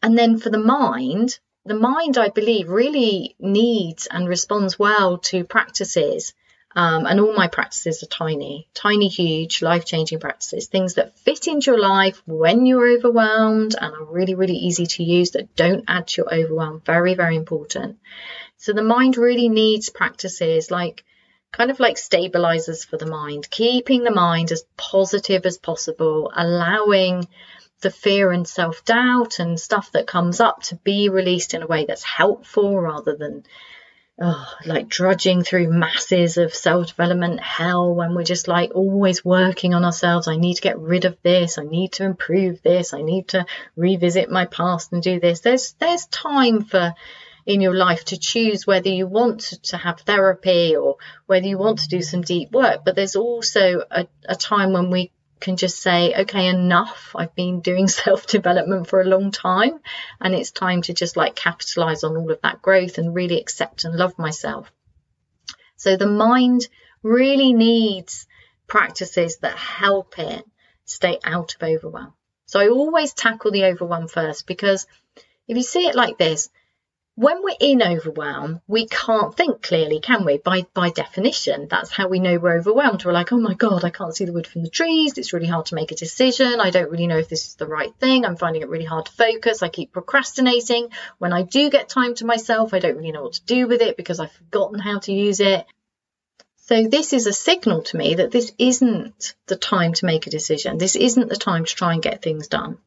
[0.02, 5.44] and then for the mind, the mind, I believe, really needs and responds well to
[5.44, 6.34] practices
[6.76, 11.46] um, and all my practices are tiny, tiny, huge, life changing practices, things that fit
[11.46, 15.84] into your life when you're overwhelmed and are really, really easy to use that don't
[15.87, 16.82] add to your overwhelm.
[16.84, 17.98] Very, very important.
[18.56, 21.04] So the mind really needs practices like
[21.52, 27.28] kind of like stabilizers for the mind, keeping the mind as positive as possible, allowing
[27.82, 31.66] the fear and self doubt and stuff that comes up to be released in a
[31.66, 33.44] way that's helpful rather than
[34.20, 39.74] oh, like drudging through masses of self development hell when we're just like always working
[39.74, 40.29] on ourselves.
[40.29, 41.59] I need to get rid of this.
[41.59, 42.94] I need to improve this.
[42.94, 43.46] I need to
[43.77, 45.40] revisit my past and do this.
[45.40, 46.94] There's there's time for
[47.46, 50.96] in your life to choose whether you want to have therapy or
[51.27, 52.81] whether you want to do some deep work.
[52.85, 55.11] But there's also a, a time when we
[55.44, 57.14] can just say, okay, enough.
[57.14, 59.78] I've been doing self development for a long time,
[60.20, 63.85] and it's time to just like capitalize on all of that growth and really accept
[63.85, 64.72] and love myself.
[65.76, 66.66] So the mind
[67.02, 68.26] really needs
[68.66, 70.44] practices that help it
[70.87, 72.14] stay out of overwhelm.
[72.46, 74.87] So I always tackle the overwhelm first because
[75.46, 76.48] if you see it like this,
[77.16, 80.38] when we're in overwhelm, we can't think clearly, can we?
[80.38, 83.05] By by definition, that's how we know we're overwhelmed.
[83.05, 85.16] We're like, oh my god, I can't see the wood from the trees.
[85.16, 86.61] It's really hard to make a decision.
[86.61, 88.24] I don't really know if this is the right thing.
[88.24, 89.62] I'm finding it really hard to focus.
[89.62, 90.88] I keep procrastinating.
[91.18, 93.81] When I do get time to myself, I don't really know what to do with
[93.81, 95.66] it because I've forgotten how to use it.
[96.66, 100.31] So this is a signal to me that this isn't the time to make a
[100.31, 100.79] decision.
[100.79, 102.79] This isn't the time to try and get things done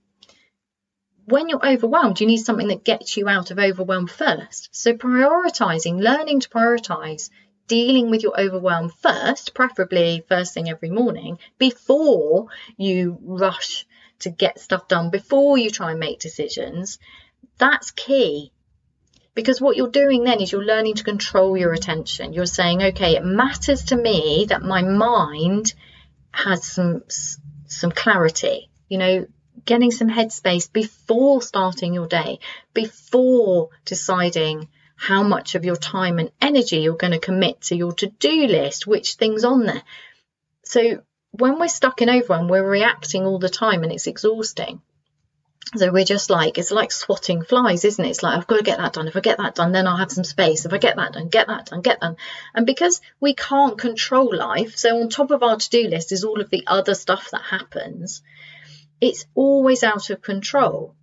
[1.27, 4.69] when you're overwhelmed, you need something that gets you out of overwhelm first.
[4.71, 7.29] So, prioritizing, learning to prioritize,
[7.67, 13.85] dealing with your overwhelm first, preferably first thing every morning, before you rush
[14.19, 16.97] to get stuff done, before you try and make decisions,
[17.57, 18.53] that's key.
[19.35, 22.31] Because what you're doing then is you're learning to control your attention.
[22.31, 25.73] You're saying, okay, it matters to me that my mind
[26.31, 27.03] has some
[27.67, 28.69] some clarity.
[28.87, 29.27] You know,
[29.67, 32.39] getting some headspace before starting your day,
[32.73, 37.91] before deciding how much of your time and energy you're going to commit to your
[37.91, 39.83] to do list, which things on there.
[40.63, 44.81] So when we're stuck in overwhelm, we're reacting all the time and it's exhausting.
[45.75, 48.09] So we're just like, it's like swatting flies, isn't it?
[48.09, 49.07] It's like, I've got to get that done.
[49.07, 50.65] If I get that done, then I'll have some space.
[50.65, 52.15] If I get that done, get that done, get done.
[52.55, 56.23] And because we can't control life, so on top of our to do list is
[56.23, 58.23] all of the other stuff that happens
[58.99, 60.95] it's always out of control.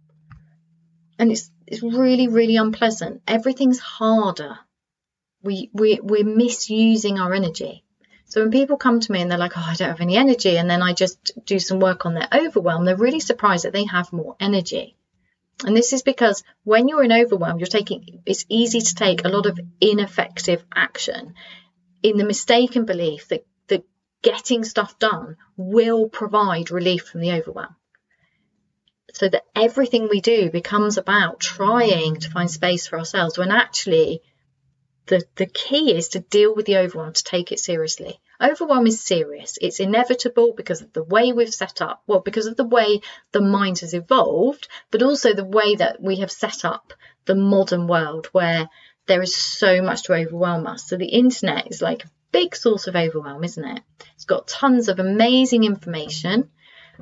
[1.18, 3.22] And it's it's really, really unpleasant.
[3.26, 4.58] Everything's harder.
[5.42, 7.84] We we we're misusing our energy.
[8.26, 10.56] So when people come to me and they're like, Oh, I don't have any energy,
[10.56, 13.84] and then I just do some work on their overwhelm, they're really surprised that they
[13.84, 14.96] have more energy.
[15.64, 19.28] And this is because when you're in overwhelm, you're taking it's easy to take a
[19.28, 21.34] lot of ineffective action
[22.02, 23.84] in the mistaken belief that, that
[24.22, 27.76] getting stuff done will provide relief from the overwhelm
[29.14, 34.20] so that everything we do becomes about trying to find space for ourselves when actually
[35.06, 38.18] the, the key is to deal with the overwhelm, to take it seriously.
[38.40, 39.56] Overwhelm is serious.
[39.60, 43.40] It's inevitable because of the way we've set up, well, because of the way the
[43.40, 46.92] mind has evolved, but also the way that we have set up
[47.26, 48.68] the modern world where
[49.06, 50.88] there is so much to overwhelm us.
[50.88, 53.82] So the internet is like a big source of overwhelm, isn't it?
[54.14, 56.50] It's got tons of amazing information.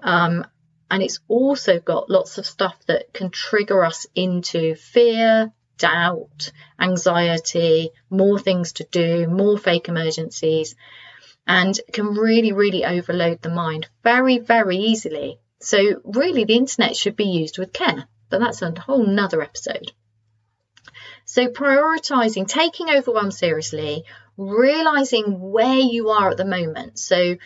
[0.03, 0.45] Um,
[0.93, 7.89] and it's also got lots of stuff that can trigger us into fear, doubt, anxiety,
[8.11, 10.77] more things to do, more fake emergencies,
[11.47, 15.39] and can really, really overload the mind very, very easily.
[15.61, 19.93] So, really, the internet should be used with care, but that's a whole nother episode.
[21.25, 24.05] So, prioritizing, taking overwhelm seriously,
[24.37, 26.99] realizing where you are at the moment.
[26.99, 27.37] So,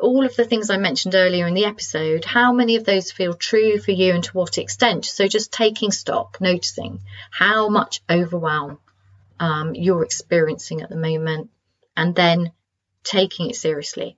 [0.00, 3.34] all of the things I mentioned earlier in the episode, how many of those feel
[3.34, 5.04] true for you and to what extent?
[5.04, 8.78] So just taking stock, noticing how much overwhelm
[9.38, 11.50] um, you're experiencing at the moment,
[11.96, 12.52] and then
[13.02, 14.16] taking it seriously.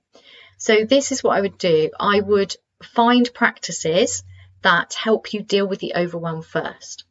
[0.57, 1.91] So this is what I would do.
[1.99, 4.23] I would find practices
[4.63, 7.03] that help you deal with the overwhelm first.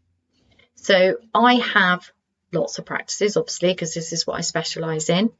[0.75, 2.11] So I have
[2.53, 5.31] lots of practices, obviously, because this is what I specialize in.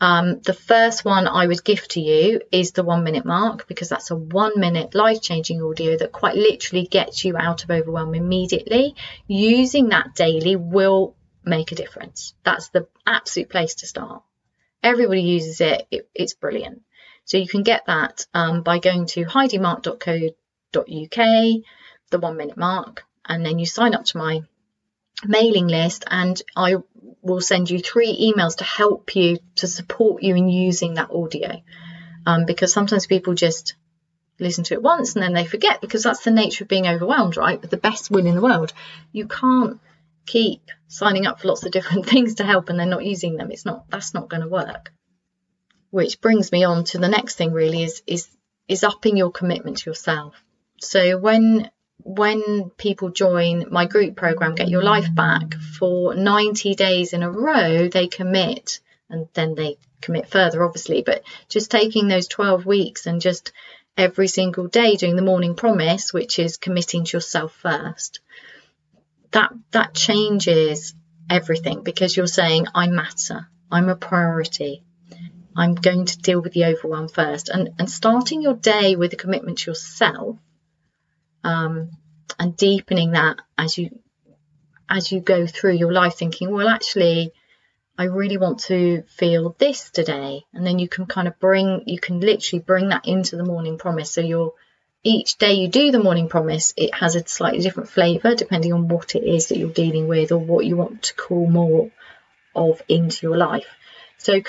[0.00, 3.90] Um, the first one I would gift to you is the one minute Marke because
[3.90, 8.14] that's a one minute life changing audio that quite literally gets you out of overwhelm
[8.14, 8.94] immediately.
[9.26, 12.32] Using that daily will make a difference.
[12.44, 14.22] That's the absolute place to start.
[14.82, 16.80] Everybody uses it, it it's brilliant.
[17.26, 21.62] So you can get that um, by going to heidimarke.co.uk,
[22.10, 24.40] the one minute Marke, and then you sign up to my
[25.24, 26.76] mailing list and I
[27.22, 31.62] will send you three emails to help you to support you in using that audio.
[32.26, 33.74] Um, because sometimes people just
[34.38, 37.36] listen to it once and then they forget because that's the nature of being overwhelmed,
[37.36, 37.60] right?
[37.60, 38.72] With the best will in the world,
[39.12, 39.80] you can't
[40.26, 43.50] keep signing up for lots of different things to help and they're not using them.
[43.50, 44.92] It's not that's not going to work.
[45.90, 48.28] Which brings me on to the next thing really is is
[48.68, 50.42] is upping your commitment to yourself.
[50.80, 51.70] So when
[52.04, 57.30] when people join my group program, Get Your Life Back, for 90 days in a
[57.30, 63.06] row, they commit and then they commit further, obviously, but just taking those 12 weeks
[63.06, 63.52] and just
[63.96, 68.20] every single day doing the morning promise, which is committing to yourself first,
[69.32, 70.94] that, that changes
[71.28, 74.82] everything because you're saying, I matter, I'm a priority.
[75.56, 77.48] I'm going to deal with the overwhelm first.
[77.48, 80.38] And, and starting your day with a commitment to yourself
[81.44, 81.90] um,
[82.38, 83.90] and deepening that as you
[84.88, 87.32] as you go through your life thinking well actually
[88.00, 90.46] I really want to feel this today.
[90.54, 93.76] And then you can kind of bring you can literally bring that into the morning
[93.76, 94.10] promise.
[94.10, 94.54] So you're
[95.02, 98.88] each day you do the morning promise it has a slightly different flavor depending on
[98.88, 101.90] what it is that you're dealing with or what you want to call more
[102.54, 103.68] of into your life.
[104.16, 104.40] So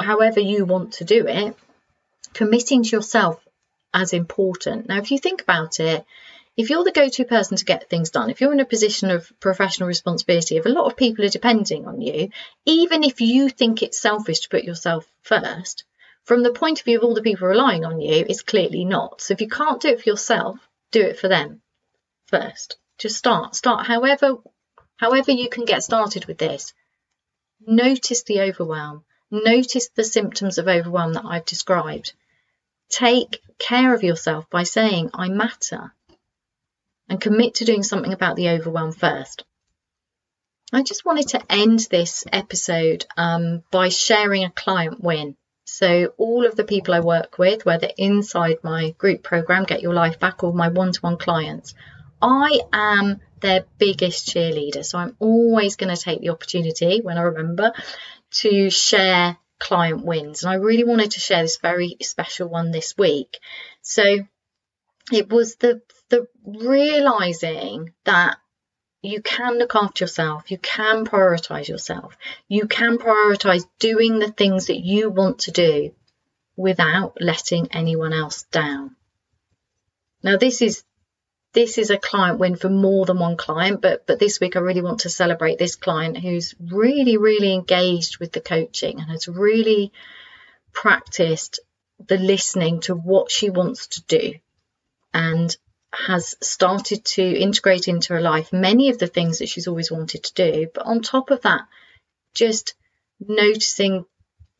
[0.00, 1.54] however you want to do it
[2.32, 3.38] committing to yourself
[3.92, 4.88] as important.
[4.88, 6.06] Now if you think about it
[6.56, 9.32] if you're the go-to person to get things done, if you're in a position of
[9.40, 12.28] professional responsibility, if a lot of people are depending on you,
[12.64, 15.84] even if you think it's selfish to put yourself first,
[16.22, 19.20] from the point of view of all the people relying on you, it's clearly not.
[19.20, 20.58] So if you can't do it for yourself,
[20.92, 21.60] do it for them
[22.26, 22.78] first.
[22.98, 23.56] Just start.
[23.56, 24.36] Start however
[24.96, 26.72] however you can get started with this.
[27.66, 29.04] Notice the overwhelm.
[29.30, 32.12] Notice the symptoms of overwhelm that I've described.
[32.88, 35.92] Take care of yourself by saying, I matter
[37.08, 39.44] and commit to doing something about the overwhelm first.
[40.72, 45.36] I just wanted to end this episode um, by sharing a client win.
[45.66, 49.94] So, all of the people I work with, whether inside my group program, Get Your
[49.94, 51.74] Life Back, or my one to one clients,
[52.20, 54.84] I am their biggest cheerleader.
[54.84, 57.72] So, I'm always going to take the opportunity when I remember
[58.42, 60.42] to share client wins.
[60.42, 63.38] And I really wanted to share this very special one this week.
[63.80, 64.18] So,
[65.12, 65.82] it was the
[66.14, 68.36] the realizing that
[69.02, 72.16] you can look after yourself, you can prioritize yourself,
[72.48, 75.92] you can prioritize doing the things that you want to do
[76.56, 78.94] without letting anyone else down.
[80.22, 80.84] Now this is
[81.52, 84.60] this is a client win for more than one client, but but this week I
[84.60, 89.26] really want to celebrate this client who's really really engaged with the coaching and has
[89.28, 89.92] really
[90.72, 91.60] practiced
[92.06, 94.34] the listening to what she wants to do
[95.12, 95.56] and
[96.06, 100.24] has started to integrate into her life many of the things that she's always wanted
[100.24, 100.66] to do.
[100.72, 101.62] But on top of that,
[102.34, 102.74] just
[103.20, 104.04] noticing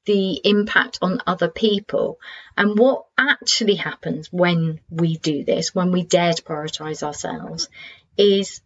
[0.05, 2.19] the impact on other people
[2.57, 7.69] and what actually happens when we do this, when we dare to prioritize ourselves,
[8.17, 8.61] is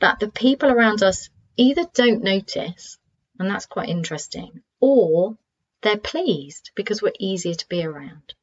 [0.00, 2.98] that the people around us either don't notice,
[3.38, 5.36] and that's quite interesting, or
[5.82, 8.34] they're pleased because we're easier to be around.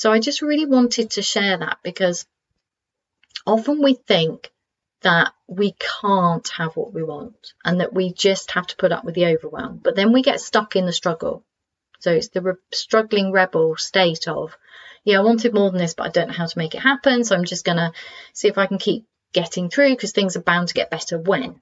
[0.00, 2.24] So I just really wanted to share that because
[3.46, 4.50] often we think
[5.02, 9.04] that we can't have what we want and that we just have to put up
[9.04, 9.78] with the overwhelm.
[9.84, 11.44] But then we get stuck in the struggle.
[11.98, 14.56] So it's the re- struggling rebel state of,
[15.04, 17.22] yeah, I wanted more than this, but I don't know how to make it happen.
[17.22, 17.92] So I'm just going to
[18.32, 21.60] see if I can keep getting through because things are bound to get better when.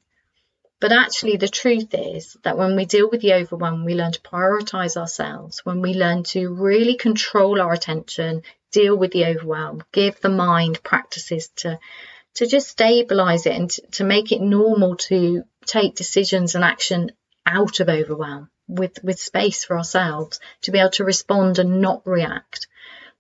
[0.81, 4.21] But actually, the truth is that when we deal with the overwhelm, we learn to
[4.21, 10.21] prioritize ourselves, when we learn to really control our attention, deal with the overwhelm, give
[10.21, 11.81] the mind practices to,
[12.35, 17.11] to just stabilize it and to, make it normal to take decisions and action
[17.45, 22.07] out of overwhelm with, with space for ourselves to be able to respond and not
[22.07, 22.68] react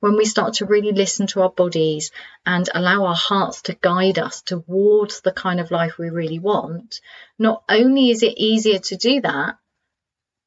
[0.00, 2.10] when we start to really listen to our bodies
[2.46, 7.00] and allow our hearts to guide us towards the kind of life we really want,
[7.38, 9.56] not only is it easier to do that,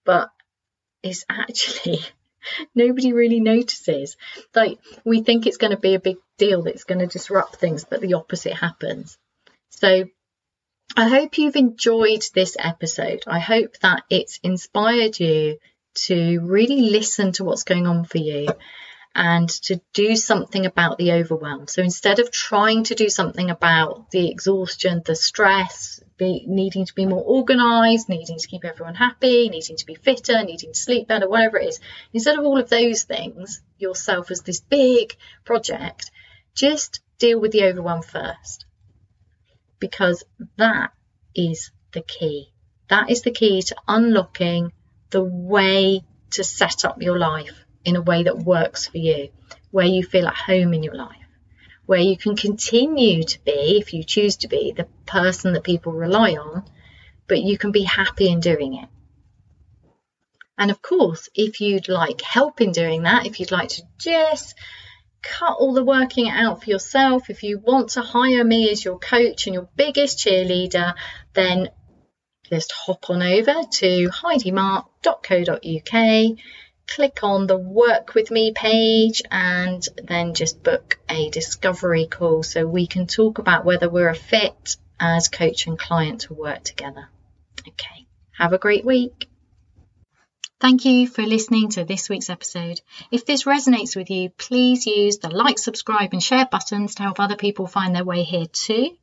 [0.05, 0.29] but
[1.03, 1.99] it's actually
[2.75, 4.15] nobody really notices.
[4.55, 7.83] Like we think it's going to be a big deal that's going to disrupt things,
[7.83, 9.17] but the opposite happens.
[9.69, 10.05] So
[10.95, 13.23] I hope you've enjoyed this episode.
[13.27, 15.57] I hope that it's inspired you
[15.93, 18.47] to really listen to what's going on for you
[19.13, 21.67] and to do something about the overwhelm.
[21.67, 26.95] So instead of trying to do something about the exhaustion, the stress, be, needing to
[26.95, 31.07] be more organized, needing to keep everyone happy, needing to be fitter, needing to sleep
[31.07, 31.79] better, whatever it is,
[32.13, 36.09] instead of all of those things, yourself as this big project,
[36.55, 38.65] just deal with the overwhelm first.
[39.79, 40.23] Because
[40.57, 40.91] that
[41.35, 42.53] is the key.
[42.89, 44.71] That is the key to unlocking
[45.09, 49.29] the way to set up your life in a way that works for you,
[49.71, 51.17] where you feel at home in your life,
[51.85, 55.93] where you can continue to be, if you choose to be, the person that people
[55.93, 56.63] rely on,
[57.27, 58.89] but you can be happy in doing it.
[60.57, 64.55] And of course, if you'd like help in doing that, if you'd like to just
[65.23, 68.99] cut all the working out for yourself, if you want to hire me as your
[68.99, 70.93] coach and your biggest cheerleader,
[71.33, 71.69] then
[72.49, 76.37] just hop on over to heidimarke.co.uk,
[76.95, 82.67] click on the work with me page, and then just book a discovery call so
[82.67, 87.09] we can talk about whether we're a fit as coach and client to work together.
[87.67, 89.27] Okay, have a great week.
[90.59, 92.81] Thank you for listening to this week's episode.
[93.09, 97.19] If this resonates with you, please use the like, subscribe, and share buttons to help
[97.19, 98.95] other people find their way here too.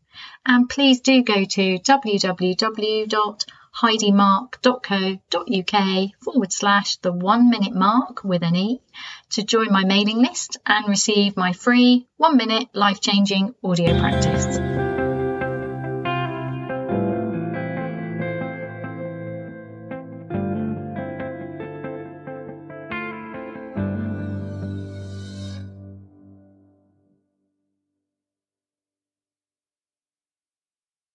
[0.47, 1.79] And please do go to
[3.75, 8.81] www.heidimarke.co.uk forward slash the one minute Marke with an E
[9.31, 14.68] to join my mailing list and receive my free one minute life changing audio practice.